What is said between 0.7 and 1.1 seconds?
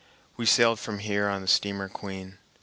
from